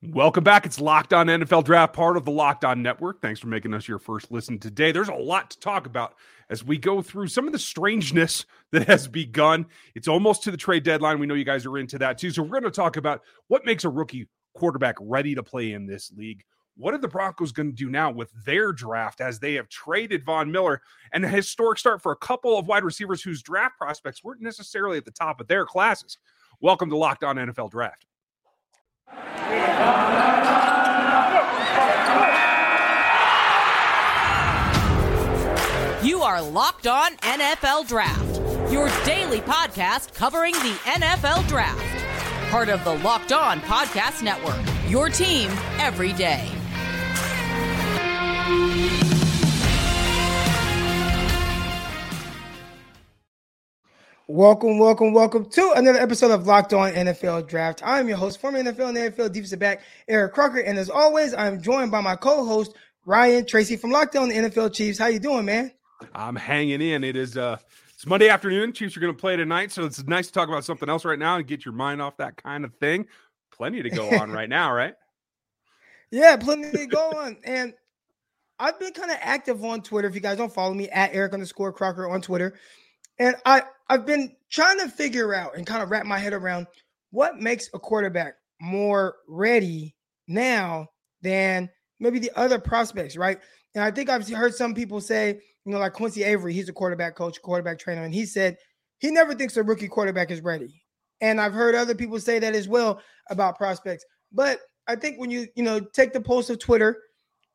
[0.00, 0.64] Welcome back.
[0.64, 3.20] It's Locked On NFL Draft, part of the Locked On Network.
[3.20, 4.92] Thanks for making us your first listen today.
[4.92, 6.14] There's a lot to talk about
[6.48, 9.66] as we go through some of the strangeness that has begun.
[9.96, 11.18] It's almost to the trade deadline.
[11.18, 12.30] We know you guys are into that too.
[12.30, 15.84] So we're going to talk about what makes a rookie quarterback ready to play in
[15.84, 16.44] this league.
[16.76, 20.24] What are the Broncos going to do now with their draft as they have traded
[20.24, 20.80] Von Miller
[21.12, 24.96] and a historic start for a couple of wide receivers whose draft prospects weren't necessarily
[24.96, 26.18] at the top of their classes?
[26.60, 28.06] Welcome to Locked On NFL Draft.
[36.02, 38.40] You are Locked On NFL Draft,
[38.72, 42.50] your daily podcast covering the NFL Draft.
[42.50, 46.57] Part of the Locked On Podcast Network, your team every day.
[54.38, 57.82] Welcome, welcome, welcome to another episode of Locked On NFL Draft.
[57.84, 61.60] I'm your host, former NFL and AFL defensive back Eric Crocker, and as always, I'm
[61.60, 64.96] joined by my co-host Ryan Tracy from Locked On NFL Chiefs.
[64.96, 65.72] How you doing, man?
[66.14, 67.02] I'm hanging in.
[67.02, 67.56] It is uh
[67.92, 68.72] it's Monday afternoon.
[68.72, 71.18] Chiefs are going to play tonight, so it's nice to talk about something else right
[71.18, 73.06] now and get your mind off that kind of thing.
[73.50, 74.94] Plenty to go on right now, right?
[76.12, 77.38] Yeah, plenty to go on.
[77.42, 77.74] And
[78.60, 80.06] I've been kind of active on Twitter.
[80.06, 82.54] If you guys don't follow me, at Eric underscore Crocker on Twitter.
[83.18, 86.66] And I, I've been trying to figure out and kind of wrap my head around
[87.10, 89.94] what makes a quarterback more ready
[90.26, 90.86] now
[91.22, 91.68] than
[92.00, 93.38] maybe the other prospects, right?
[93.74, 96.72] And I think I've heard some people say, you know, like Quincy Avery, he's a
[96.72, 98.56] quarterback coach, quarterback trainer, and he said
[98.98, 100.82] he never thinks a rookie quarterback is ready.
[101.20, 104.04] And I've heard other people say that as well about prospects.
[104.32, 107.02] But I think when you, you know, take the pulse of Twitter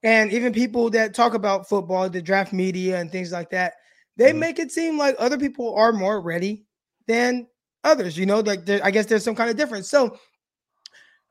[0.03, 3.73] and even people that talk about football, the draft media and things like that,
[4.17, 4.39] they mm-hmm.
[4.39, 6.65] make it seem like other people are more ready
[7.07, 7.47] than
[7.83, 8.17] others.
[8.17, 9.89] You know, like I guess there's some kind of difference.
[9.89, 10.17] So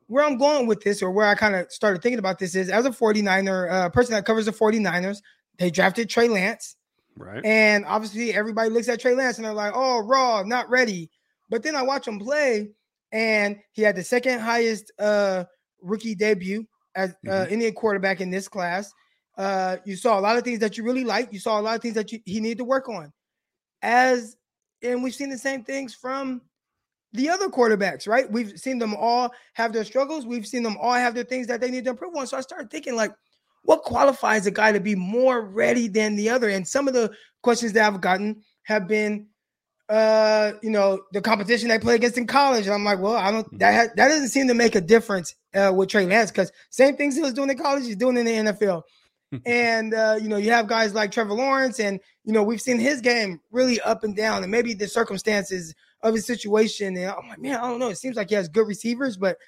[0.06, 2.69] where I'm going with this, or where I kind of started thinking about this, is
[2.69, 5.19] as a 49er, uh, person that covers the 49ers,
[5.58, 6.77] they drafted Trey Lance.
[7.16, 7.44] Right.
[7.44, 11.10] And obviously everybody looks at Trey Lance and they're like, oh, raw, not ready.
[11.48, 12.71] But then I watch him play,
[13.10, 15.44] and he had the second highest uh
[15.82, 17.53] rookie debut as uh, mm-hmm.
[17.53, 18.92] any quarterback in this class.
[19.42, 21.32] Uh, you saw a lot of things that you really liked.
[21.32, 23.12] You saw a lot of things that you, he needed to work on.
[23.82, 24.36] As
[24.82, 26.42] and we've seen the same things from
[27.12, 28.30] the other quarterbacks, right?
[28.30, 30.26] We've seen them all have their struggles.
[30.26, 32.28] We've seen them all have their things that they need to improve on.
[32.28, 33.12] So I started thinking, like,
[33.64, 36.48] what qualifies a guy to be more ready than the other?
[36.48, 39.26] And some of the questions that I've gotten have been,
[39.88, 42.66] uh, you know, the competition they play against in college.
[42.66, 43.59] And I'm like, well, I don't mm-hmm.
[43.59, 46.97] that ha- that doesn't seem to make a difference uh, with Trey Lance because same
[46.97, 48.82] things he was doing in college, he's doing in the NFL.
[49.47, 52.78] and uh, you know, you have guys like Trevor Lawrence, and you know, we've seen
[52.78, 56.97] his game really up and down, and maybe the circumstances of his situation.
[56.97, 57.88] And I'm like, man, I don't know.
[57.88, 59.38] It seems like he has good receivers, but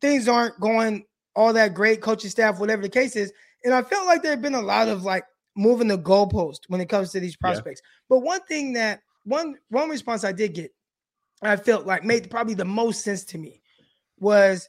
[0.00, 1.04] things aren't going
[1.34, 3.32] all that great, coaching staff, whatever the case is.
[3.64, 5.24] And I felt like there had been a lot of like
[5.56, 7.82] moving the goalpost when it comes to these prospects.
[7.84, 8.06] Yeah.
[8.08, 10.72] But one thing that one one response I did get,
[11.42, 13.62] I felt like made probably the most sense to me
[14.18, 14.68] was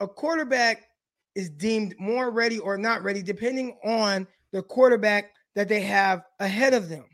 [0.00, 0.87] a quarterback
[1.34, 6.74] is deemed more ready or not ready depending on the quarterback that they have ahead
[6.74, 7.04] of them.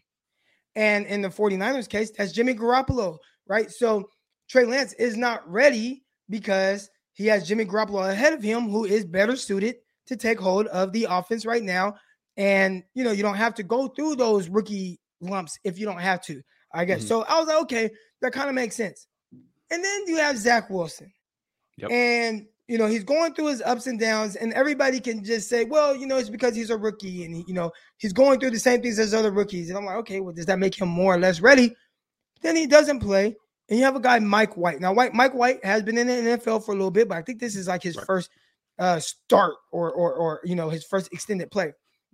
[0.77, 3.71] And in the 49ers case, that's Jimmy Garoppolo, right?
[3.71, 4.09] So
[4.49, 9.05] Trey Lance is not ready because he has Jimmy Garoppolo ahead of him, who is
[9.05, 9.77] better suited
[10.07, 11.95] to take hold of the offense right now.
[12.37, 16.01] And you know, you don't have to go through those rookie lumps if you don't
[16.01, 16.43] have to,
[16.73, 17.01] I guess.
[17.01, 17.09] Mm-hmm.
[17.09, 19.07] So I was like, okay, that kind of makes sense.
[19.71, 21.13] And then you have Zach Wilson.
[21.79, 21.91] Yep.
[21.91, 25.65] And you know, he's going through his ups and downs, and everybody can just say,
[25.65, 28.51] well, you know, it's because he's a rookie and he, you know, he's going through
[28.51, 29.69] the same things as other rookies.
[29.69, 31.75] And I'm like, okay, well, does that make him more or less ready?
[32.41, 33.37] Then he doesn't play.
[33.69, 34.81] And you have a guy, Mike White.
[34.81, 37.23] Now, White, Mike White has been in the NFL for a little bit, but I
[37.23, 38.07] think this is like his right.
[38.07, 38.31] first
[38.79, 41.73] uh, start or, or, or, you know, his first extended play.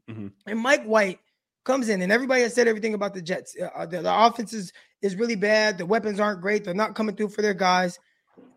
[0.08, 0.28] Mm-hmm.
[0.46, 1.18] And Mike White
[1.64, 3.56] comes in, and everybody has said everything about the Jets.
[3.74, 4.72] Uh, the, the offense is,
[5.02, 5.78] is really bad.
[5.78, 6.64] The weapons aren't great.
[6.64, 7.98] They're not coming through for their guys.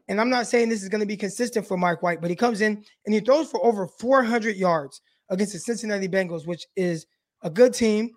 [0.08, 2.36] And I'm not saying this is going to be consistent for Mike White, but he
[2.36, 7.06] comes in and he throws for over 400 yards against the Cincinnati Bengals, which is
[7.42, 8.12] a good team.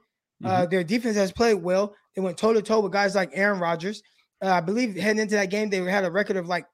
[0.45, 0.63] Uh, mm-hmm.
[0.63, 1.95] Uh, their defense has played well.
[2.15, 4.03] They went toe to toe with guys like Aaron Rodgers.
[4.43, 6.67] Uh, I believe heading into that game, they had a record of like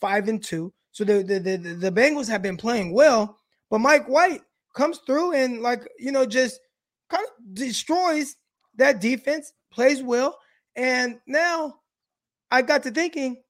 [0.00, 0.72] five and two.
[0.92, 3.38] So the, the the the Bengals have been playing well,
[3.70, 4.40] but Mike White
[4.74, 6.60] comes through and like you know just
[7.10, 8.36] kind of destroys
[8.76, 10.38] that defense, plays well,
[10.76, 11.74] and now
[12.50, 13.42] I got to thinking,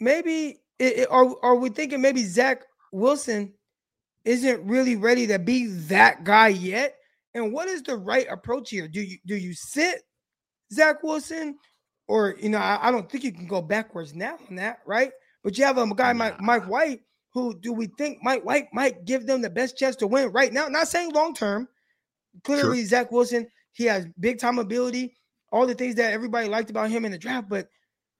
[0.00, 3.52] maybe it, it, are are we thinking maybe Zach Wilson
[4.24, 6.96] isn't really ready to be that guy yet?
[7.34, 8.88] And what is the right approach here?
[8.88, 10.02] Do you do you sit
[10.72, 11.56] Zach Wilson,
[12.06, 15.10] or you know, I, I don't think you can go backwards now on that, right?
[15.44, 17.00] But you have a guy Mike, Mike White
[17.38, 20.52] who do we think Mike White might give them the best chance to win right
[20.52, 20.68] now?
[20.68, 21.68] Not saying long term.
[22.44, 22.86] Clearly, sure.
[22.86, 25.16] Zach Wilson, he has big time ability,
[25.52, 27.68] all the things that everybody liked about him in the draft, but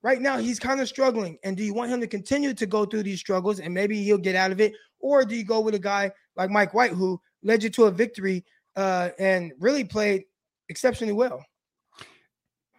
[0.03, 1.39] right now he's kind of struggling.
[1.45, 4.19] And do you want him to continue to go through these struggles and maybe he'll
[4.19, 4.75] get out of it?
[5.01, 7.91] Or do you go with a guy like Mike White who led you to a
[7.91, 8.45] victory
[8.77, 10.25] uh, and really played
[10.69, 11.45] exceptionally well?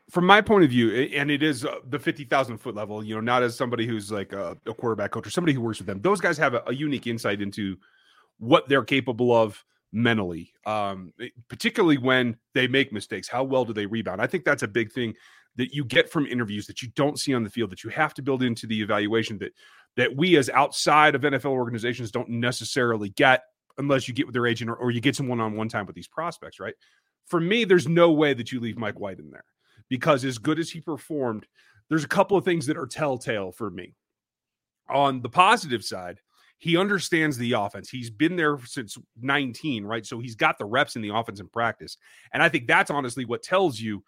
[0.10, 3.21] from my point of view, and it is uh, the 50,000 foot level, you know,
[3.21, 6.01] not as somebody who's like a, a quarterback coach or somebody who works with them.
[6.01, 7.77] Those guys have a, a unique insight into
[8.39, 11.13] what they're capable of mentally, um,
[11.48, 13.27] particularly when they make mistakes.
[13.27, 14.21] How well do they rebound?
[14.21, 15.13] I think that's a big thing
[15.59, 18.13] that you get from interviews that you don't see on the field that you have
[18.13, 19.51] to build into the evaluation that
[19.97, 23.44] that we as outside of NFL organizations don't necessarily get
[23.77, 25.85] unless you get with their agent or, or you get someone one on one time
[25.85, 26.75] with these prospects, right?
[27.25, 29.44] For me, there's no way that you leave Mike White in there
[29.89, 31.45] because as good as he performed,
[31.89, 33.95] there's a couple of things that are telltale for me.
[34.89, 36.21] On the positive side,
[36.57, 37.89] he understands the offense.
[37.89, 40.06] He's been there since 19, right?
[40.06, 41.97] So he's got the reps in the offense in practice.
[42.33, 44.03] And I think that's honestly what tells you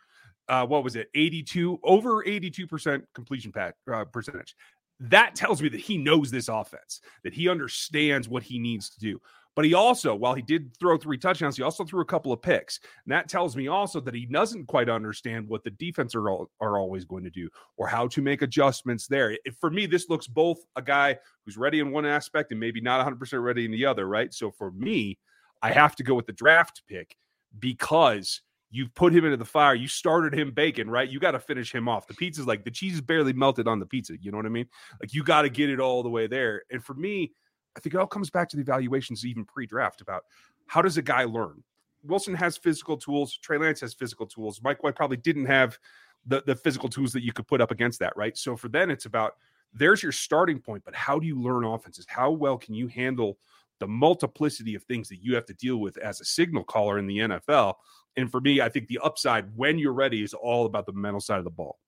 [0.49, 4.55] uh, what was it 82 over 82% completion pat, uh, percentage
[4.99, 8.99] that tells me that he knows this offense that he understands what he needs to
[8.99, 9.19] do
[9.55, 12.41] but he also, while he did throw three touchdowns, he also threw a couple of
[12.41, 12.79] picks.
[13.05, 16.77] And that tells me also that he doesn't quite understand what the defense are, are
[16.77, 19.31] always going to do or how to make adjustments there.
[19.31, 22.79] It, for me, this looks both a guy who's ready in one aspect and maybe
[22.79, 24.33] not 100% ready in the other, right?
[24.33, 25.17] So for me,
[25.61, 27.17] I have to go with the draft pick
[27.59, 28.41] because
[28.71, 29.75] you've put him into the fire.
[29.75, 31.09] You started him baking, right?
[31.09, 32.07] You got to finish him off.
[32.07, 34.13] The pizza's like the cheese is barely melted on the pizza.
[34.19, 34.67] You know what I mean?
[34.99, 36.63] Like you got to get it all the way there.
[36.71, 37.33] And for me,
[37.75, 40.23] I think it all comes back to the evaluations, even pre-draft, about
[40.67, 41.63] how does a guy learn.
[42.03, 43.37] Wilson has physical tools.
[43.37, 44.61] Trey Lance has physical tools.
[44.63, 45.77] Mike White probably didn't have
[46.25, 48.37] the the physical tools that you could put up against that, right?
[48.37, 49.35] So for then, it's about
[49.73, 52.05] there's your starting point, but how do you learn offenses?
[52.07, 53.37] How well can you handle
[53.79, 57.07] the multiplicity of things that you have to deal with as a signal caller in
[57.07, 57.75] the NFL?
[58.17, 61.21] And for me, I think the upside when you're ready is all about the mental
[61.21, 61.79] side of the ball.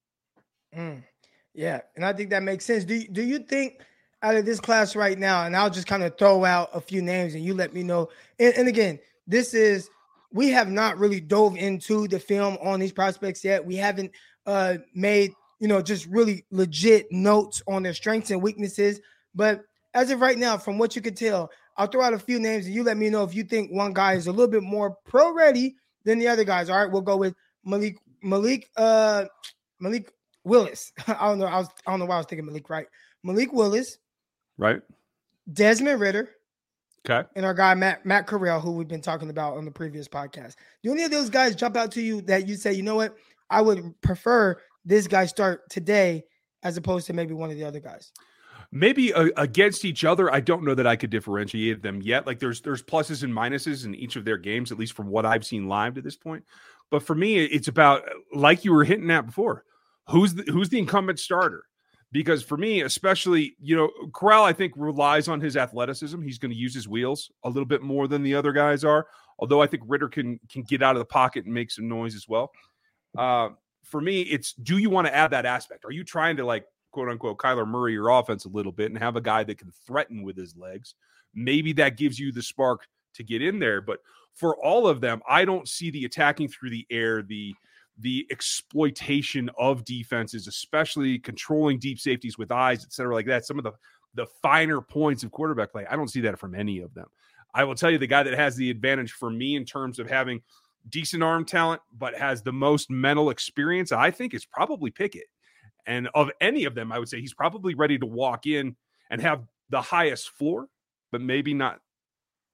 [0.76, 1.04] Mm,
[1.54, 2.86] yeah, and I think that makes sense.
[2.86, 3.82] Do do you think?
[4.24, 7.02] out of this class right now, and I'll just kind of throw out a few
[7.02, 8.10] names and you let me know.
[8.40, 8.98] And, and, again,
[9.28, 9.90] this is
[10.32, 13.64] we have not really dove into the film on these prospects yet.
[13.64, 14.12] We haven't
[14.46, 19.00] uh made you know just really legit notes on their strengths and weaknesses.
[19.36, 22.40] But as of right now, from what you could tell, I'll throw out a few
[22.40, 24.64] names and you let me know if you think one guy is a little bit
[24.64, 25.76] more pro ready
[26.06, 26.70] than the other guys.
[26.70, 29.26] All right, we'll go with Malik Malik uh
[29.80, 30.12] Malik
[30.44, 30.92] Willis.
[31.08, 31.46] I don't know.
[31.46, 32.88] I was I don't know why I was thinking Malik right.
[33.24, 33.98] Malik Willis,
[34.58, 34.82] Right.
[35.52, 36.30] Desmond Ridder,
[37.10, 37.28] Okay.
[37.36, 40.56] And our guy Matt Matt Corral, who we've been talking about on the previous podcast.
[40.84, 43.16] Do any of those guys jump out to you that you say, you know what,
[43.50, 46.24] I would prefer this guy start today
[46.64, 48.12] as opposed to maybe one of the other guys?
[48.76, 52.26] Maybe uh, against each other, I don't know that I could differentiate them yet.
[52.26, 55.26] Like there's there's pluses and minuses in each of their games, at least from what
[55.26, 56.44] I've seen live to this point.
[56.90, 58.04] But for me, it's about
[58.34, 59.64] like you were hitting at before.
[60.10, 61.66] Who's the, who's the incumbent starter?
[62.14, 66.22] because for me, especially, you know, Corral, I think relies on his athleticism.
[66.22, 69.08] He's going to use his wheels a little bit more than the other guys are.
[69.40, 72.16] Although I think Ridder can can get out of the pocket and make some noise
[72.16, 72.52] as well.
[73.18, 73.50] Uh,
[73.84, 75.86] for me, it's do you want to add that aspect?
[75.86, 78.98] Are you trying to like quote unquote Kyler Murray your offense a little bit and
[78.98, 80.96] have a guy that can threaten with his legs?
[81.34, 83.82] Maybe that gives you the spark to get in there.
[83.82, 84.00] But
[84.34, 87.54] for all of them, I don't see the attacking through the air, the
[88.00, 93.46] the exploitation of defenses, especially controlling deep safeties with eyes, et cetera, like that.
[93.46, 93.74] Some of the
[94.16, 95.86] the finer points of quarterback play.
[95.90, 97.08] I don't see that from any of them.
[97.56, 100.10] I will tell you the guy that has the advantage for me in terms of
[100.10, 100.42] having
[100.90, 105.28] decent arm talent, but has the most mental experience, I think is probably Pickett.
[105.86, 108.76] And of any of them, I would say he's probably ready to walk in
[109.10, 110.68] and have the highest floor,
[111.12, 111.80] but maybe not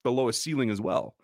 [0.03, 1.15] the lowest ceiling as well.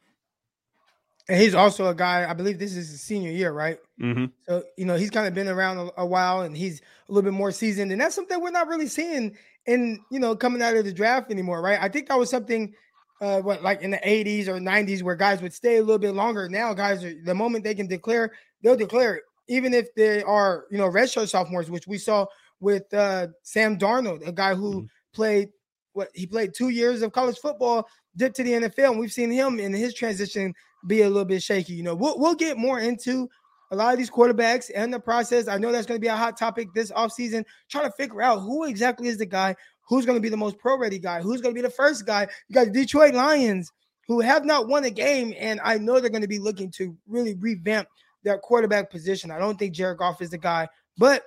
[1.27, 3.79] And he's also a guy, I believe this is his senior year, right?
[3.99, 4.25] Mm-hmm.
[4.47, 7.23] So, you know, he's kind of been around a, a, while and he's a little
[7.23, 7.91] bit more seasoned.
[7.91, 9.35] And that's something we're not really seeing
[9.65, 11.79] in, you know, coming out of the draft anymore, right?
[11.81, 12.75] I think that was something,
[13.21, 16.13] uh, what, like in the 80s or 90s where guys would stay a little bit
[16.13, 16.47] longer.
[16.47, 20.65] Now, guys, are, the moment they can declare, they'll declare it, even if they are,
[20.71, 22.25] you know, redshirt sophomores, which we saw
[22.59, 24.85] with uh, Sam Darnold, a guy who mm-hmm.
[25.13, 25.49] played
[25.93, 27.87] what he played two years of college football,
[28.17, 30.53] dipped to the NFL, and we've seen him in his transition
[30.87, 31.73] be a little bit shaky.
[31.73, 33.29] You know, we'll, we'll get more into
[33.71, 35.47] a lot of these quarterbacks and the process.
[35.47, 38.39] I know that's going to be a hot topic this offseason, trying to figure out
[38.39, 39.55] who exactly is the guy
[39.87, 42.05] who's going to be the most pro ready guy, who's going to be the first
[42.05, 42.27] guy.
[42.47, 43.71] You got the Detroit Lions
[44.07, 46.95] who have not won a game, and I know they're going to be looking to
[47.07, 47.87] really revamp
[48.25, 49.31] their quarterback position.
[49.31, 50.67] I don't think Jared Goff is the guy,
[50.97, 51.23] but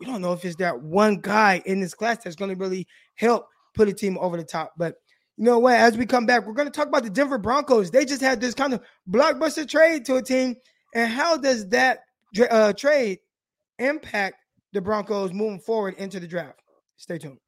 [0.00, 2.86] we don't know if it's that one guy in this class that's going to really
[3.16, 4.72] help put a team over the top.
[4.78, 4.94] But
[5.36, 5.74] you know what?
[5.74, 7.90] As we come back, we're going to talk about the Denver Broncos.
[7.90, 10.56] They just had this kind of blockbuster trade to a team,
[10.94, 12.04] and how does that
[12.50, 13.18] uh, trade
[13.78, 14.36] impact
[14.72, 16.60] the Broncos moving forward into the draft?
[16.96, 17.38] Stay tuned.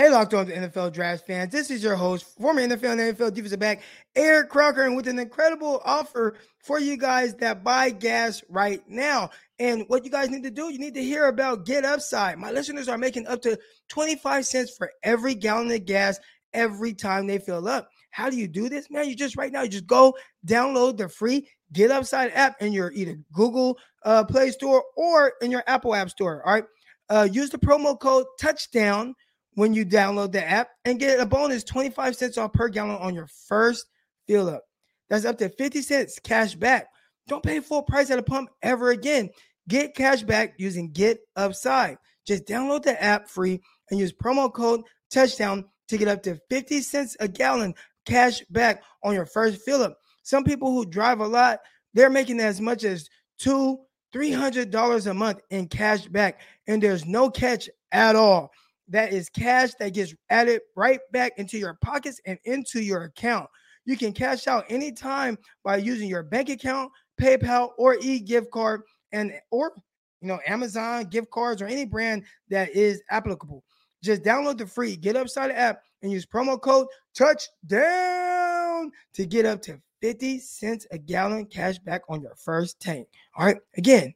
[0.00, 1.52] Hey, locked on to NFL draft fans.
[1.52, 3.82] This is your host, former NFL and AFL defensive back,
[4.16, 9.28] Eric Crocker, and with an incredible offer for you guys that buy gas right now.
[9.58, 12.38] And what you guys need to do, you need to hear about Get Upside.
[12.38, 13.58] My listeners are making up to
[13.90, 16.18] 25 cents for every gallon of gas
[16.54, 17.90] every time they fill up.
[18.10, 19.06] How do you do this, man?
[19.06, 20.16] You just right now, you just go
[20.46, 23.76] download the free Get Upside app in your either Google
[24.06, 26.42] uh, Play Store or in your Apple App Store.
[26.46, 26.64] All right.
[27.10, 29.14] Uh, use the promo code touchdown
[29.60, 33.14] when you download the app and get a bonus 25 cents off per gallon on
[33.14, 33.84] your first
[34.26, 34.62] fill up.
[35.10, 36.86] That's up to 50 cents cash back.
[37.28, 39.28] Don't pay full price at a pump ever again.
[39.68, 41.98] Get cash back using Get Upside.
[42.26, 44.80] Just download the app free and use promo code
[45.12, 47.74] touchdown to get up to 50 cents a gallon
[48.06, 49.98] cash back on your first fill up.
[50.22, 51.58] Some people who drive a lot,
[51.92, 53.78] they're making as much as two,
[54.10, 58.50] three hundred dollars a month in cash back, and there's no catch at all
[58.90, 63.48] that is cash that gets added right back into your pockets and into your account.
[63.84, 68.82] You can cash out anytime by using your bank account, PayPal, or e-gift card,
[69.12, 69.72] and or
[70.20, 73.64] you know Amazon gift cards or any brand that is applicable.
[74.02, 79.60] Just download the free Get Upside app and use promo code Touchdown to get up
[79.62, 83.08] to 50 cents a gallon cash back on your first tank.
[83.36, 84.14] All right, again,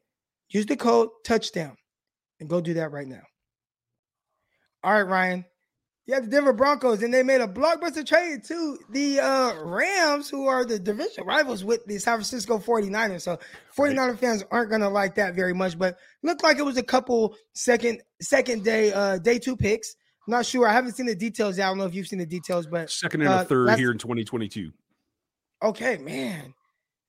[0.49, 1.77] use the code Touchdown
[2.39, 3.21] and go do that right now.
[4.85, 5.43] All right, Ryan.
[6.05, 10.29] You have the Denver Broncos, and they made a blockbuster trade to the uh, Rams,
[10.29, 13.21] who are the division rivals with the San Francisco 49ers.
[13.21, 13.39] So
[13.75, 14.19] 49er right.
[14.19, 18.03] fans aren't gonna like that very much, but looked like it was a couple second
[18.21, 19.95] second day uh day two picks.
[20.27, 20.67] I'm not sure.
[20.67, 21.59] I haven't seen the details.
[21.59, 23.89] I don't know if you've seen the details, but second and uh, a third here
[23.89, 24.71] in 2022.
[25.63, 26.53] Okay, man.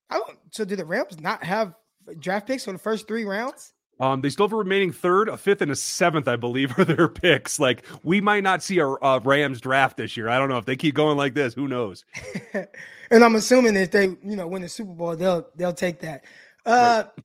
[0.08, 1.74] I don't so do the Rams not have
[2.18, 3.74] draft picks for the first three rounds?
[3.98, 6.84] Um, they still have a remaining third, a fifth, and a seventh, I believe, are
[6.84, 7.58] their picks.
[7.58, 10.28] Like we might not see a, a Rams draft this year.
[10.28, 11.54] I don't know if they keep going like this.
[11.54, 12.04] Who knows?
[12.52, 16.24] and I'm assuming if they, you know, win the Super Bowl, they'll they'll take that.
[16.64, 17.24] Uh, right.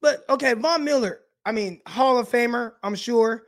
[0.00, 1.20] But okay, Von Miller.
[1.44, 3.44] I mean, Hall of Famer, I'm sure.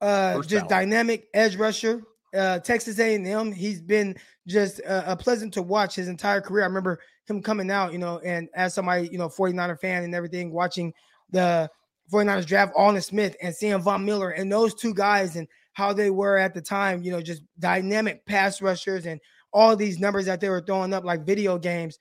[0.00, 2.02] Uh, First just dynamic edge rusher.
[2.36, 3.52] Uh, Texas A&M.
[3.52, 4.14] He's been
[4.46, 6.62] just uh, a pleasant to watch his entire career.
[6.64, 10.14] I remember him coming out, you know, and as somebody, you know, 49er fan and
[10.14, 10.92] everything, watching
[11.30, 11.70] the
[12.10, 16.10] 49ers draft Aldon Smith and Sam Von Miller and those two guys and how they
[16.10, 19.20] were at the time, you know, just dynamic pass rushers and
[19.52, 21.98] all these numbers that they were throwing up like video games.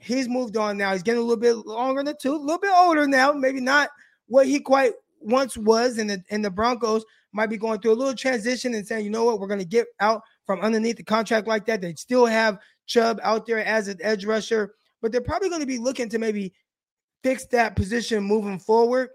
[0.00, 0.92] He's moved on now.
[0.92, 3.60] He's getting a little bit longer in the tooth, a little bit older now, maybe
[3.60, 3.90] not
[4.26, 5.98] what he quite once was.
[5.98, 9.10] And the and the Broncos might be going through a little transition and saying, you
[9.10, 11.80] know what, we're going to get out from underneath the contract like that.
[11.80, 15.66] They still have Chubb out there as an edge rusher, but they're probably going to
[15.66, 16.52] be looking to maybe
[17.22, 19.10] fix that position moving forward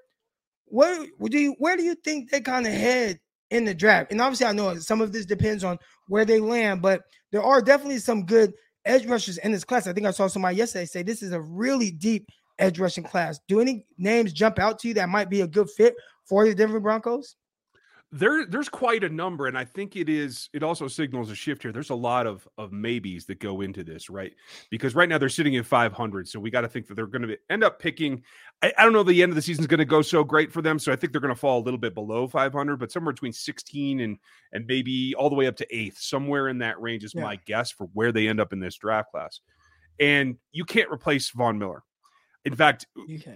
[0.72, 4.12] where do you where do you think they kind of head in the draft?
[4.12, 7.02] And obviously, I know some of this depends on where they land, but
[7.32, 8.54] there are definitely some good
[8.86, 9.88] edge rushers in this class.
[9.88, 12.28] I think I saw somebody yesterday say this is a really deep
[12.60, 13.40] edge rushing class.
[13.48, 15.94] Do any names jump out to you that might be a good fit
[16.26, 17.36] for the Denver Broncos?
[18.14, 21.62] There there's quite a number and i think it is it also signals a shift
[21.62, 21.72] here.
[21.72, 24.34] There's a lot of of maybes that go into this right?
[24.70, 27.28] Because right now they're sitting at 500 so we got to think that they're going
[27.28, 28.24] to end up picking
[28.62, 30.52] I, I, don't know the end of the season is going to go so great
[30.52, 32.92] for them so i think they're going to fall a little bit below 500 but
[32.92, 34.18] somewhere between 16 and
[34.52, 37.22] and maybe all the way up to eighth somewhere in that range is yeah.
[37.22, 39.40] my guess for where they end up in this draft class.
[40.00, 41.84] And you can't replace von miller
[42.44, 42.88] in fact,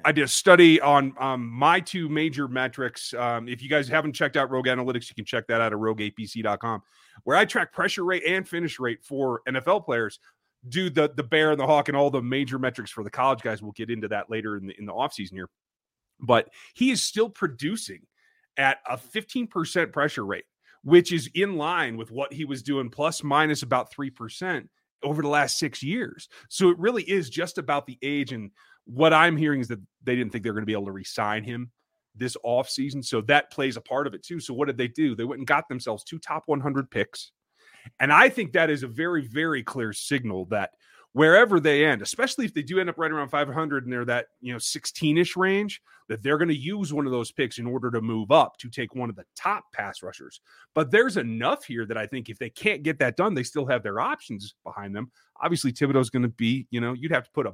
[0.04, 3.14] I did a study on um, my two major metrics.
[3.14, 5.78] Um, if you guys haven't checked out Rogue Analytics, you can check that out at
[5.78, 6.82] rogueapc.com,
[7.24, 10.20] where I track pressure rate and finish rate for NFL players.
[10.70, 13.42] Do the the bear and the hawk and all the major metrics for the college
[13.42, 13.62] guys.
[13.62, 15.50] We'll get into that later in the in the offseason here.
[16.20, 18.02] But he is still producing
[18.58, 20.46] at a 15% pressure rate,
[20.82, 24.68] which is in line with what he was doing plus minus about 3%
[25.04, 26.30] over the last six years.
[26.50, 28.52] So it really is just about the age and
[28.86, 30.92] what I'm hearing is that they didn't think they were going to be able to
[30.92, 31.72] resign him
[32.16, 33.04] this offseason.
[33.04, 34.40] So that plays a part of it too.
[34.40, 35.16] So what did they do?
[35.16, 37.32] They went and got themselves two top 100 picks.
[38.00, 40.72] And I think that is a very, very clear signal that
[41.14, 44.28] wherever they end, especially if they do end up right around 500 and they're that,
[44.42, 47.66] you know, 16 ish range, that they're going to use one of those picks in
[47.66, 50.42] order to move up to take one of the top pass rushers.
[50.74, 53.66] But there's enough here that I think if they can't get that done, they still
[53.68, 55.12] have their options behind them.
[55.42, 57.54] Obviously, Thibodeaux's going to be, you know, you'd have to put a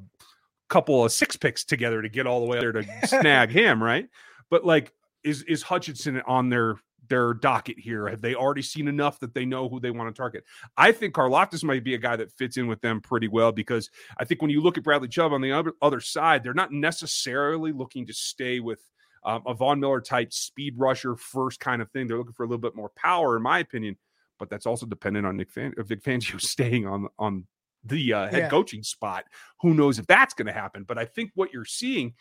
[0.71, 4.07] couple of six picks together to get all the way there to snag him, right?
[4.49, 4.91] But like,
[5.23, 6.77] is is Hutchinson on their
[7.09, 8.07] their docket here?
[8.07, 10.45] Have they already seen enough that they know who they want to target?
[10.77, 13.89] I think Karlaftis might be a guy that fits in with them pretty well because
[14.17, 16.71] I think when you look at Bradley Chubb on the other, other side, they're not
[16.71, 18.79] necessarily looking to stay with
[19.25, 22.07] um, a Von Miller type speed rusher first kind of thing.
[22.07, 23.97] They're looking for a little bit more power, in my opinion.
[24.39, 27.45] But that's also dependent on Nick, Fan- Vic Fangio staying on on
[27.83, 28.49] the uh, head yeah.
[28.49, 29.25] coaching spot.
[29.61, 30.83] Who knows if that's going to happen?
[30.83, 32.13] But I think what you're seeing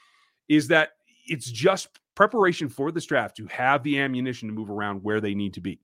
[0.49, 0.91] is that
[1.27, 5.35] it's just preparation for this draft to have the ammunition to move around where they
[5.35, 5.81] need to be.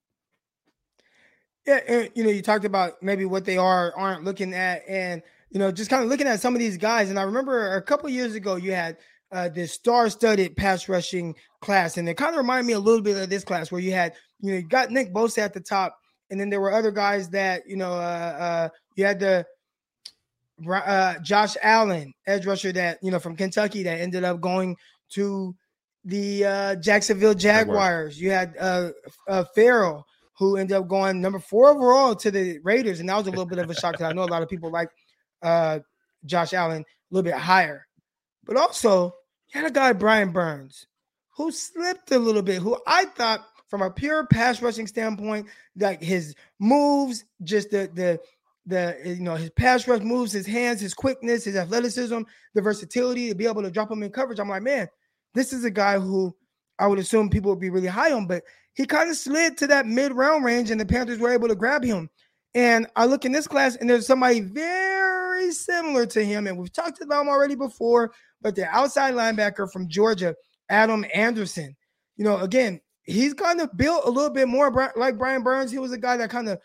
[1.66, 5.22] Yeah, and you know, you talked about maybe what they are aren't looking at, and
[5.50, 7.10] you know, just kind of looking at some of these guys.
[7.10, 8.98] And I remember a couple years ago, you had
[9.32, 13.16] uh, this star-studded pass rushing class, and it kind of reminded me a little bit
[13.16, 15.98] of this class where you had, you know, you got Nick Bosa at the top,
[16.30, 19.44] and then there were other guys that you know, uh, uh, you had the
[20.70, 24.76] uh, Josh Allen, edge rusher that you know from Kentucky that ended up going
[25.10, 25.54] to
[26.04, 28.20] the uh, Jacksonville Jaguars.
[28.20, 28.90] You had uh,
[29.28, 30.06] uh, Ferrell
[30.38, 33.46] who ended up going number four overall to the Raiders, and that was a little
[33.46, 34.90] bit of a shock because I know a lot of people like
[35.42, 35.80] uh,
[36.24, 37.86] Josh Allen a little bit higher.
[38.44, 39.14] But also,
[39.52, 40.86] you had a guy Brian Burns
[41.36, 46.02] who slipped a little bit, who I thought from a pure pass rushing standpoint, like
[46.02, 48.20] his moves, just the the
[48.66, 52.20] the eh, you know his pass rush moves, his hands, his quickness, his athleticism,
[52.54, 54.38] the versatility to be able to drop him in coverage.
[54.38, 54.88] I'm like, man,
[55.34, 56.34] this is a guy who
[56.78, 58.42] I would assume people would be really high on, but
[58.74, 61.54] he kind of slid to that mid round range, and the Panthers were able to
[61.54, 62.10] grab him.
[62.54, 66.72] And I look in this class, and there's somebody very similar to him, and we've
[66.72, 68.12] talked about him already before.
[68.42, 70.34] But the outside linebacker from Georgia,
[70.68, 71.76] Adam Anderson.
[72.16, 75.70] You know, again, he's kind of built a little bit more like Brian Burns.
[75.70, 76.58] He was a guy that kind of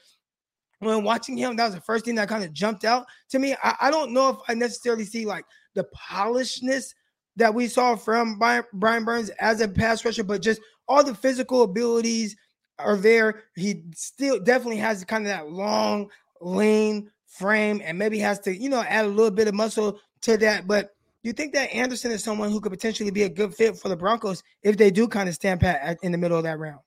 [0.81, 3.55] when watching him, that was the first thing that kind of jumped out to me.
[3.63, 5.45] I, I, don't know if I necessarily see like
[5.75, 6.95] the polishedness
[7.35, 11.13] that we saw from Brian, Brian Burns as a pass rusher, but just all the
[11.13, 12.35] physical abilities
[12.79, 13.43] are there.
[13.55, 16.09] He still definitely has kind of that long,
[16.41, 20.35] lean frame, and maybe has to, you know, add a little bit of muscle to
[20.37, 20.65] that.
[20.65, 20.89] But
[21.22, 23.96] you think that Anderson is someone who could potentially be a good fit for the
[23.96, 26.79] Broncos if they do kind of stand pat in the middle of that round?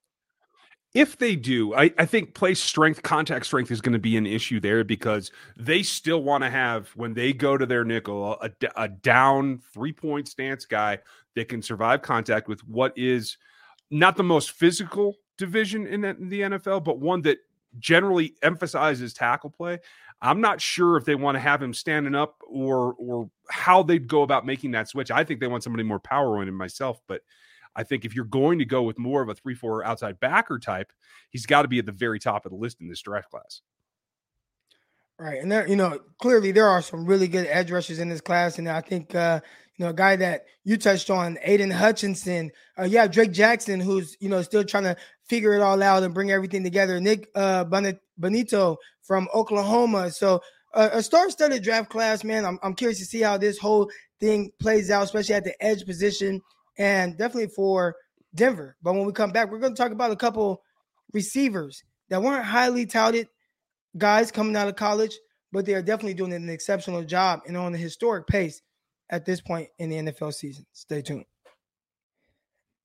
[0.95, 4.27] If they do, I, I think play strength, contact strength is going to be an
[4.27, 8.51] issue there because they still want to have, when they go to their nickel, a,
[8.77, 11.01] a down three point stance guy
[11.35, 13.37] that can survive contact with what is
[13.91, 17.39] not the most physical division in the NFL, but one that
[17.81, 19.81] generally emphasizes tackle play.
[20.23, 24.07] I'm not sure if they want to have him standing up or or how they'd
[24.09, 25.11] go about making that switch.
[25.11, 27.23] I think they want somebody more power oriented myself, but
[27.77, 30.59] I think if you're going to go with more of a three four outside backer
[30.59, 30.93] type,
[31.31, 33.61] he's got to be at the very top of the list in this draft class.
[35.19, 38.21] Right, and there, you know, clearly there are some really good edge rushers in this
[38.21, 39.41] class, and I think uh,
[39.77, 42.51] you know, a guy that you touched on, Aidan Hutchinson.
[42.79, 44.97] Uh, yeah, Drake Jackson, who's you know still trying to
[45.29, 47.01] figure it all out and bring everything together.
[47.01, 50.11] Nick uh, Bonitto from Oklahoma.
[50.11, 50.41] So
[50.75, 52.45] uh, a star-studded draft class, man.
[52.45, 55.85] I'm, I'm curious to see how this whole thing plays out, especially at the edge
[55.87, 56.41] position,
[56.79, 57.97] and definitely for
[58.35, 58.77] Denver.
[58.83, 60.63] But when we come back, we're going to talk about a couple
[61.13, 63.29] receivers that weren't highly touted
[63.97, 65.17] guys coming out of college,
[65.53, 68.61] but they are definitely doing an exceptional job and on a historic pace
[69.11, 70.67] at this point in the NFL season.
[70.73, 71.25] Stay tuned.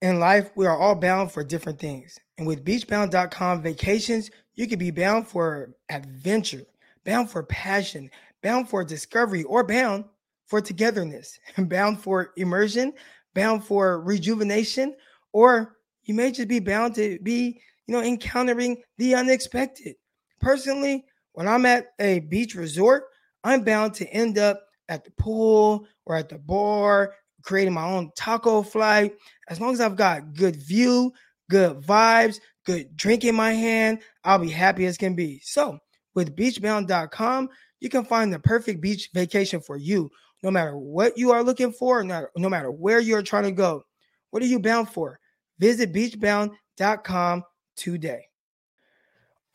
[0.02, 2.18] In life, we are all bound for different things.
[2.38, 6.64] And with beachbound.com vacations, you could be bound for adventure,
[7.06, 8.10] bound for passion,
[8.42, 10.06] bound for discovery, or bound
[10.48, 12.94] for togetherness, bound for immersion,
[13.34, 14.96] bound for rejuvenation,
[15.34, 19.96] or you may just be bound to be, you know, encountering the unexpected.
[20.40, 23.06] Personally, when I'm at a beach resort,
[23.44, 27.14] I'm bound to end up at the pool or at the bar,
[27.44, 29.16] creating my own taco flight.
[29.48, 31.12] As long as I've got good view,
[31.50, 35.40] good vibes, good drink in my hand, I'll be happy as can be.
[35.44, 35.80] So,
[36.16, 40.10] with beachbound.com, you can find the perfect beach vacation for you,
[40.44, 43.84] no matter what you are looking for, no, no matter where you're trying to go.
[44.32, 45.20] What are you bound for?
[45.60, 47.44] Visit beachbound.com
[47.76, 48.26] today.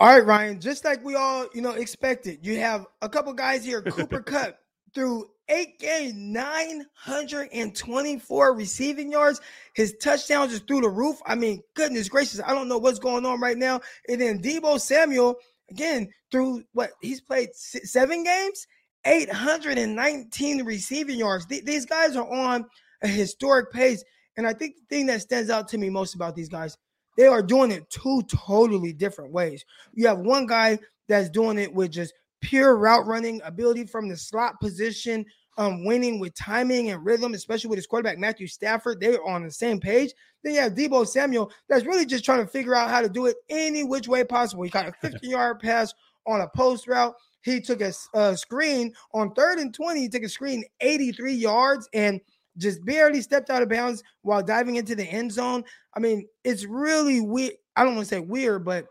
[0.00, 3.64] All right, Ryan, just like we all, you know, expected, you have a couple guys
[3.64, 4.58] here, Cooper Kupp
[4.94, 9.40] through eight games, 924 receiving yards.
[9.74, 11.20] His touchdowns is through the roof.
[11.26, 13.80] I mean, goodness gracious, I don't know what's going on right now.
[14.08, 15.36] And then Deebo Samuel,
[15.70, 18.66] again, through what he's played seven games,
[19.04, 21.46] 819 receiving yards.
[21.46, 22.64] These guys are on
[23.02, 24.02] a historic pace.
[24.36, 26.76] And I think the thing that stands out to me most about these guys,
[27.16, 29.64] they are doing it two totally different ways.
[29.92, 34.16] You have one guy that's doing it with just pure route running ability from the
[34.16, 35.24] slot position,
[35.56, 39.00] um, winning with timing and rhythm, especially with his quarterback Matthew Stafford.
[39.00, 40.12] They're on the same page.
[40.42, 43.26] Then you have Deebo Samuel that's really just trying to figure out how to do
[43.26, 44.64] it any which way possible.
[44.64, 45.94] He got a 50 yard pass
[46.26, 47.14] on a post route.
[47.44, 50.00] He took a, a uh, screen on third and 20.
[50.00, 52.20] He took a screen 83 yards and
[52.56, 55.62] just barely stepped out of bounds while diving into the end zone.
[55.94, 57.54] I mean, it's really weird.
[57.76, 58.86] I don't want to say weird, but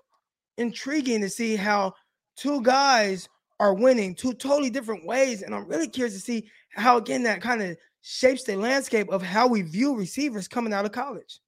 [0.58, 1.96] intriguing to see how
[2.36, 3.28] two guys
[3.60, 5.42] are winning two totally different ways.
[5.42, 9.24] And I'm really curious to see how, again, that kind of shapes the landscape of
[9.24, 11.40] how we view receivers coming out of college.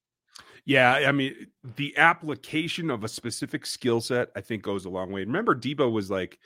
[0.64, 1.36] Yeah, I mean,
[1.76, 5.22] the application of a specific skill set, I think, goes a long way.
[5.22, 6.40] Remember, Deebo was like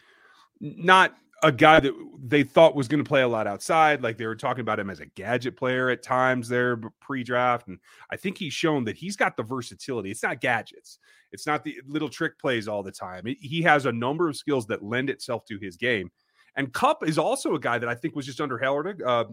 [0.60, 4.04] not a guy that they thought was going to play a lot outside.
[4.04, 7.80] Like they were talking about him as a gadget player at times there pre-draft, and
[8.12, 10.12] I think he's shown that he's got the versatility.
[10.12, 11.00] It's not gadgets.
[11.32, 13.24] It's not the little trick plays all the time.
[13.40, 16.12] He has a number of skills that lend itself to his game.
[16.56, 19.02] And Kupp is also a guy that I think was just under underheralded.
[19.06, 19.26] Uh,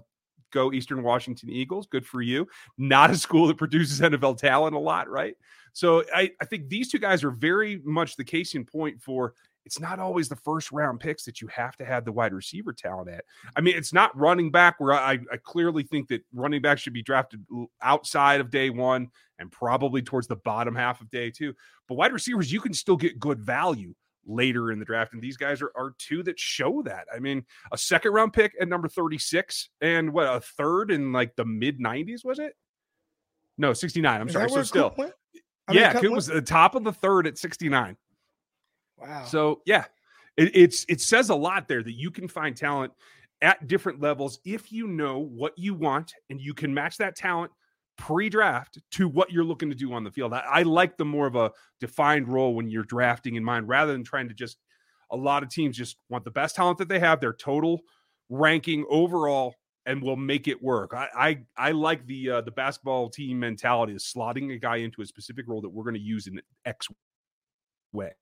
[0.53, 1.87] go Eastern Washington Eagles.
[1.87, 2.47] Good for you.
[2.79, 5.35] Not a school that produces NFL talent a lot, right?
[5.73, 9.35] So I, I think these two guys are very much the case in point for
[9.67, 12.73] it's not always the first round picks that you have to have the wide receiver
[12.73, 13.25] talent at.
[13.57, 16.93] I mean, it's not running back where I, I clearly think that running back should
[16.93, 17.45] be drafted
[17.83, 19.09] outside of day one
[19.41, 21.53] and probably towards the bottom half of day two.
[21.89, 23.93] But wide receivers, you can still get good value
[24.25, 25.13] later in the draft.
[25.15, 27.07] And these guys are, are two that show that.
[27.15, 31.35] I mean, a second round pick at number 36 and what a third in like
[31.35, 32.55] the mid 90s, was it?
[33.59, 34.21] No, 69.
[34.21, 34.49] I'm Is sorry.
[34.49, 34.95] So still.
[35.73, 37.97] yeah, it was the top of the third at 69.
[38.99, 39.25] Wow.
[39.25, 39.85] So yeah,
[40.37, 42.93] it, it's it says a lot there that you can find talent
[43.43, 47.53] at different levels if you know what you want and you can match that talent
[47.99, 50.33] pre-draft to what you're looking to do on the field.
[50.33, 53.93] I, I, like the more of a defined role when you're drafting in mind rather
[53.93, 54.59] than trying to just
[55.11, 57.81] a lot of teams just want the best talent that they have, their total
[58.29, 59.55] ranking overall,
[59.87, 60.93] and will make it work.
[60.95, 65.01] I I, I like the uh, the basketball team mentality of slotting a guy into
[65.01, 66.89] a specific role that we're going to use in X
[67.93, 68.13] way.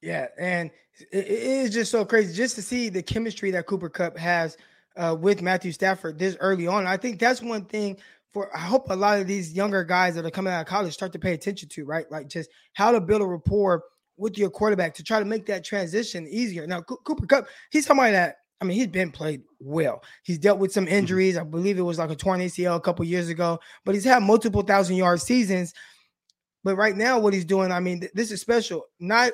[0.00, 0.70] Yeah, and
[1.12, 4.56] it is just so crazy just to see the chemistry that Cooper Kupp has
[4.96, 6.86] uh, with Matthew Stafford this early on.
[6.86, 7.98] I think that's one thing
[8.32, 10.94] for I hope a lot of these younger guys that are coming out of college
[10.94, 12.10] start to pay attention to, right?
[12.10, 13.82] Like just how to build a rapport
[14.16, 16.66] with your quarterback to try to make that transition easier.
[16.66, 20.02] Now, C- Cooper Kupp, he's somebody that I mean, he's been played well.
[20.24, 20.94] He's dealt with some mm-hmm.
[20.94, 21.36] injuries.
[21.36, 24.22] I believe it was like a torn ACL a couple years ago, but he's had
[24.22, 25.74] multiple thousand yard seasons.
[26.64, 28.84] But right now, what he's doing, I mean, th- this is special.
[28.98, 29.32] Not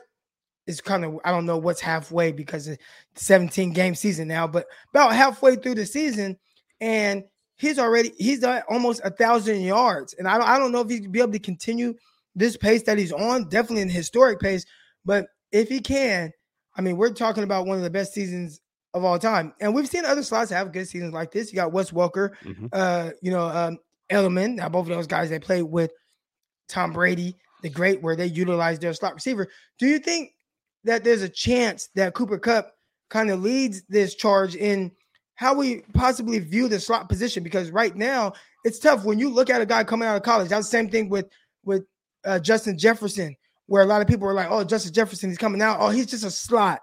[0.67, 2.79] is kind of I don't know what's halfway because of
[3.17, 6.39] 17 game season now, but about halfway through the season,
[6.81, 7.25] and
[7.57, 11.13] he's already he's almost a thousand yards, and I don't I don't know if he'd
[11.13, 11.95] be able to continue
[12.35, 14.65] this pace that he's on, definitely an historic pace,
[15.05, 16.33] but if he can,
[16.77, 18.61] I mean, we're talking about one of the best seasons
[18.93, 21.53] of all time, and we've seen other slots have good seasons like this.
[21.53, 22.67] You got Wes Welker, mm-hmm.
[22.73, 23.79] uh, you know, um,
[24.11, 24.55] Edelman.
[24.55, 25.93] Now both of those guys they played with
[26.69, 29.49] Tom Brady, the great, where they utilize their slot receiver.
[29.79, 30.33] Do you think
[30.85, 32.75] that there's a chance that Cooper Kupp
[33.11, 34.93] kind of leads this charge in
[35.37, 38.33] how we possibly view the slot position because right now
[38.65, 40.49] it's tough when you look at a guy coming out of college.
[40.49, 41.27] That's the same thing with
[41.65, 41.85] with
[42.25, 45.63] uh, Justin Jefferson, where a lot of people are like, "Oh, Justin Jefferson, he's coming
[45.63, 45.79] out.
[45.81, 46.81] Oh, he's just a slot."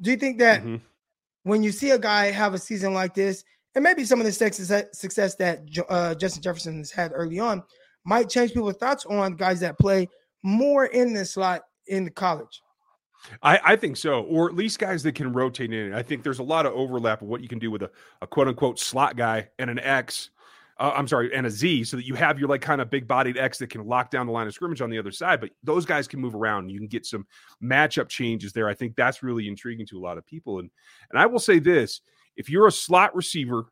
[0.00, 0.76] Do you think that mm-hmm.
[1.42, 4.32] when you see a guy have a season like this, and maybe some of the
[4.32, 7.62] success, success that uh, Justin Jefferson has had early on,
[8.04, 10.08] might change people's thoughts on guys that play
[10.42, 12.62] more in the slot in the college?
[13.42, 15.92] I, I, think so, or at least guys that can rotate in.
[15.92, 17.90] I think there's a lot of overlap of what you can do with a,
[18.22, 20.30] a quote unquote slot guy and an X.
[20.78, 23.08] Uh, I'm sorry, and a Z, so that you have your like kind of big
[23.08, 25.40] bodied X that can lock down the line of scrimmage on the other side.
[25.40, 26.70] But those guys can move around.
[26.70, 27.26] You can get some
[27.62, 28.68] matchup changes there.
[28.68, 30.60] I think that's really intriguing to a lot of people.
[30.60, 30.70] And
[31.10, 32.00] and I will say this:
[32.36, 33.66] if you're a slot receiver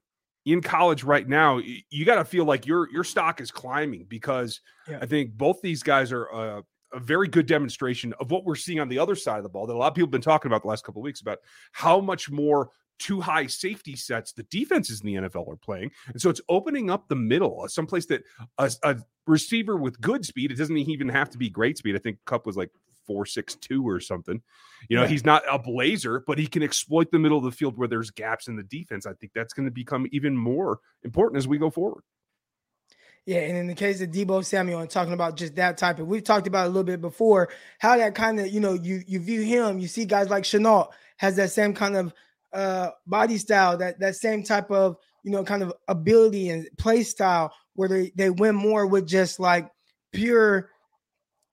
[0.47, 4.61] in college right now, you got to feel like your your stock is climbing because
[4.89, 4.99] yeah.
[5.01, 8.81] I think both these guys are uh, a very good demonstration of what we're seeing
[8.81, 10.51] on the other side of the ball that a lot of people have been talking
[10.51, 11.38] about the last couple of weeks about
[11.72, 15.90] how much more too high safety sets the defenses in the NFL are playing.
[16.07, 18.22] And so it's opening up the middle, uh, someplace that
[18.59, 18.96] a, a
[19.27, 21.94] receiver with good speed, it doesn't even have to be great speed.
[21.94, 22.70] I think Kupp was like
[23.07, 24.42] 462 or something.
[24.88, 25.09] You know, yeah.
[25.09, 28.11] he's not a blazer, but he can exploit the middle of the field where there's
[28.11, 29.07] gaps in the defense.
[29.07, 32.03] I think that's going to become even more important as we go forward.
[33.27, 36.07] Yeah, and in the case of Deebo Samuel, and talking about just that type of,
[36.07, 37.49] we've talked about a little bit before
[37.81, 39.81] how that kind of, you know, you you view him.
[39.81, 42.15] You see guys like Shenault has that same kind of
[42.53, 47.03] uh body style, that that same type of, you know, kind of ability and play
[47.03, 49.69] style where they they win more with just like
[50.12, 50.71] pure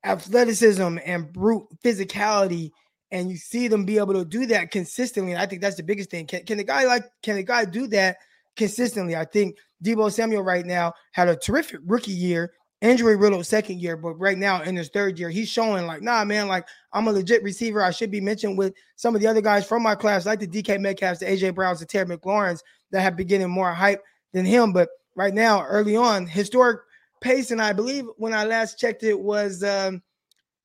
[0.03, 2.71] athleticism and brute physicality
[3.11, 5.35] and you see them be able to do that consistently.
[5.35, 6.27] I think that's the biggest thing.
[6.27, 8.17] Can, can the guy like can the guy do that
[8.55, 9.15] consistently?
[9.15, 13.95] I think Deebo Samuel right now had a terrific rookie year, injury riddled second year,
[13.97, 17.11] but right now in his third year, he's showing like, nah, man, like I'm a
[17.11, 17.83] legit receiver.
[17.83, 20.47] I should be mentioned with some of the other guys from my class, like the
[20.47, 22.61] DK Metcalfs, the AJ Browns, the Terry McLaurins,
[22.91, 24.73] that have been getting more hype than him.
[24.73, 26.81] But right now, early on, historic
[27.21, 30.01] pace, and I believe when I last checked it was um,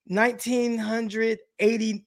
[0.06, 2.04] 1980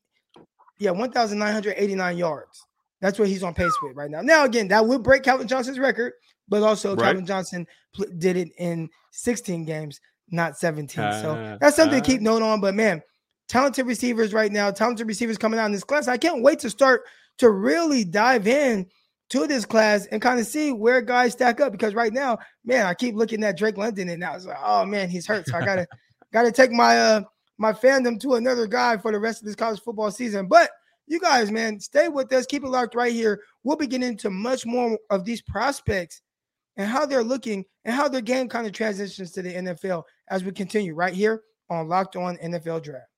[0.82, 2.66] yeah, 1,989 yards.
[3.02, 4.22] That's what he's on pace with right now.
[4.22, 6.14] Now, again, that would break Calvin Johnson's record,
[6.48, 7.06] but also right.
[7.06, 11.04] Calvin Johnson pl- did it in 16 games, not 17.
[11.04, 12.62] Uh, so that's something uh, to keep note on.
[12.62, 13.02] But man,
[13.50, 16.08] talented receivers right now, talented receivers coming out in this class.
[16.08, 17.04] I can't wait to start
[17.40, 18.86] to really dive in
[19.32, 22.86] to this class and kind of see where guys stack up because right now, man,
[22.86, 25.48] I keep looking at Drake London and I was like, oh man, he's hurt.
[25.48, 25.88] So I gotta
[26.34, 27.22] gotta take my uh
[27.58, 30.48] my fandom to another guy for the rest of this college football season.
[30.48, 30.70] But
[31.12, 32.46] you guys, man, stay with us.
[32.46, 33.42] Keep it locked right here.
[33.66, 36.22] We'll be getting into much more of these prospects
[36.78, 40.46] and how they're looking and how their game kind of transitions to the NFL as
[40.46, 43.11] we continue right here on Locked On NFL Draft.